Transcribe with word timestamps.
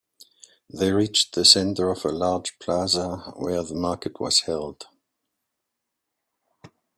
They 0.67 0.91
reached 0.91 1.35
the 1.35 1.45
center 1.45 1.91
of 1.91 2.03
a 2.03 2.09
large 2.11 2.57
plaza 2.57 3.31
where 3.35 3.61
the 3.61 3.75
market 3.75 4.19
was 4.19 4.39
held. 4.39 4.87